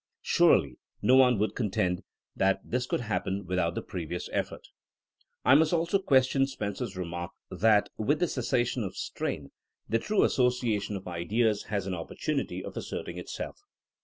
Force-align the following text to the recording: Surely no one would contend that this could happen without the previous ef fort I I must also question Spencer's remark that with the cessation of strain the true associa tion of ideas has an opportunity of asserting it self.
Surely 0.23 0.79
no 1.03 1.15
one 1.15 1.37
would 1.37 1.53
contend 1.53 2.01
that 2.35 2.59
this 2.63 2.87
could 2.87 3.01
happen 3.01 3.45
without 3.45 3.75
the 3.75 3.83
previous 3.83 4.29
ef 4.33 4.47
fort 4.49 4.67
I 5.45 5.51
I 5.51 5.53
must 5.53 5.73
also 5.73 5.99
question 5.99 6.47
Spencer's 6.47 6.97
remark 6.97 7.33
that 7.51 7.89
with 7.97 8.17
the 8.17 8.27
cessation 8.27 8.81
of 8.83 8.97
strain 8.97 9.51
the 9.87 9.99
true 9.99 10.21
associa 10.21 10.81
tion 10.81 10.95
of 10.95 11.07
ideas 11.07 11.65
has 11.65 11.85
an 11.85 11.93
opportunity 11.93 12.65
of 12.65 12.75
asserting 12.75 13.17
it 13.17 13.29
self. 13.29 13.59